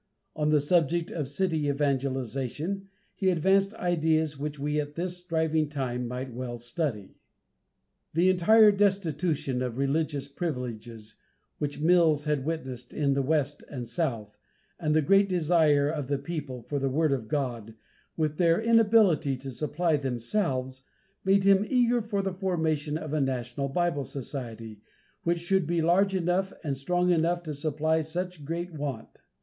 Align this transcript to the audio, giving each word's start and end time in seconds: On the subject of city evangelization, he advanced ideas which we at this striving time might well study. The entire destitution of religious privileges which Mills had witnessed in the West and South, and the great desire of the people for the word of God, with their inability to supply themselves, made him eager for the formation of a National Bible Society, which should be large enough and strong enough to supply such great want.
On 0.35 0.49
the 0.49 0.59
subject 0.59 1.11
of 1.11 1.27
city 1.27 1.67
evangelization, 1.69 2.89
he 3.13 3.29
advanced 3.29 3.75
ideas 3.75 4.35
which 4.39 4.57
we 4.57 4.79
at 4.79 4.95
this 4.95 5.17
striving 5.17 5.69
time 5.69 6.07
might 6.07 6.33
well 6.33 6.57
study. 6.57 7.19
The 8.15 8.27
entire 8.27 8.71
destitution 8.71 9.61
of 9.61 9.77
religious 9.77 10.27
privileges 10.27 11.17
which 11.59 11.79
Mills 11.81 12.23
had 12.23 12.45
witnessed 12.47 12.95
in 12.95 13.13
the 13.13 13.21
West 13.21 13.63
and 13.69 13.85
South, 13.85 14.35
and 14.79 14.95
the 14.95 15.03
great 15.03 15.29
desire 15.29 15.87
of 15.89 16.07
the 16.07 16.17
people 16.17 16.63
for 16.63 16.79
the 16.79 16.89
word 16.89 17.11
of 17.11 17.27
God, 17.27 17.75
with 18.17 18.37
their 18.39 18.59
inability 18.59 19.37
to 19.37 19.51
supply 19.51 19.97
themselves, 19.97 20.81
made 21.23 21.43
him 21.43 21.63
eager 21.69 22.01
for 22.01 22.23
the 22.23 22.33
formation 22.33 22.97
of 22.97 23.13
a 23.13 23.21
National 23.21 23.69
Bible 23.69 24.05
Society, 24.05 24.81
which 25.21 25.37
should 25.41 25.67
be 25.67 25.79
large 25.79 26.15
enough 26.15 26.53
and 26.63 26.75
strong 26.75 27.11
enough 27.11 27.43
to 27.43 27.53
supply 27.53 28.01
such 28.01 28.43
great 28.43 28.73
want. 28.73 29.21